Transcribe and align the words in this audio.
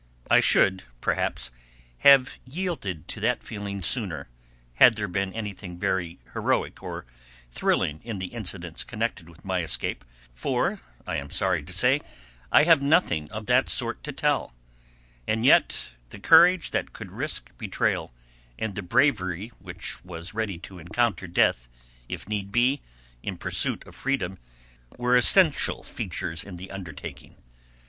I 0.31 0.39
should, 0.39 0.85
perhaps, 0.99 1.51
have 1.99 2.39
yielded 2.43 3.07
to 3.09 3.19
that 3.19 3.43
feeling 3.43 3.83
sooner, 3.83 4.29
had 4.73 4.95
there 4.95 5.07
been 5.07 5.31
anything 5.31 5.77
very 5.77 6.17
heroic 6.33 6.81
or 6.81 7.05
thrilling 7.51 8.01
in 8.03 8.17
the 8.17 8.29
incidents 8.33 8.83
connected 8.83 9.29
with 9.29 9.45
my 9.45 9.61
escape, 9.61 10.03
for 10.33 10.79
I 11.05 11.17
am 11.17 11.29
sorry 11.29 11.61
to 11.61 11.71
say 11.71 12.01
I 12.51 12.63
have 12.63 12.81
nothing 12.81 13.31
of 13.31 13.45
that 13.45 13.69
sort 13.69 14.03
to 14.05 14.11
tell; 14.11 14.55
and 15.27 15.45
yet 15.45 15.91
the 16.09 16.17
courage 16.17 16.71
that 16.71 16.93
could 16.93 17.11
risk 17.11 17.51
betrayal 17.59 18.11
and 18.57 18.73
the 18.73 18.81
bravery 18.81 19.49
which 19.59 20.03
was 20.03 20.33
ready 20.33 20.57
to 20.61 20.79
encounter 20.79 21.27
death, 21.27 21.69
if 22.09 22.27
need 22.27 22.51
be, 22.51 22.81
in 23.21 23.37
pursuit 23.37 23.85
of 23.87 23.93
freedom, 23.93 24.39
were 24.97 25.15
essential 25.15 25.83
features 25.83 26.43
in 26.43 26.55
the 26.55 26.71
undertaking. 26.71 27.35